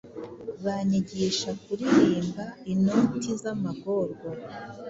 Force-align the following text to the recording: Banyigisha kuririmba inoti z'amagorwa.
Banyigisha 0.63 1.49
kuririmba 1.63 2.45
inoti 2.71 3.29
z'amagorwa. 3.41 4.29